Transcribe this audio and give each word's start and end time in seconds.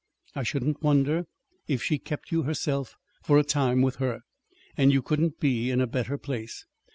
I 0.35 0.41
shouldn't 0.41 0.81
wonder 0.81 1.27
if 1.67 1.83
she 1.83 1.99
kept 1.99 2.31
you 2.31 2.41
herself, 2.41 2.95
for 3.21 3.37
a 3.37 3.43
time, 3.43 3.83
with 3.83 3.97
her. 3.97 4.21
And 4.75 4.91
you 4.91 5.03
couldn't 5.03 5.39
be 5.39 5.69
in 5.69 5.79
a 5.79 5.85
better 5.85 6.17
place. 6.17 6.65